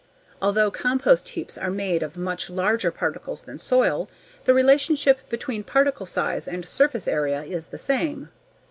Although 0.41 0.71
compost 0.71 1.29
heaps 1.29 1.59
are 1.59 1.69
made 1.69 2.01
of 2.01 2.17
much 2.17 2.49
larger 2.49 2.89
particles 2.89 3.43
than 3.43 3.59
soil, 3.59 4.09
the 4.45 4.53
relationship 4.55 5.19
between 5.29 5.63
particle 5.63 6.07
size 6.07 6.47
and 6.47 6.67
surface 6.67 7.07
area 7.07 7.43
is 7.43 7.67
the 7.67 7.77
same. 7.77 8.29